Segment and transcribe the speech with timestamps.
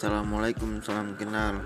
[0.00, 1.60] Assalamualaikum, salam kenal.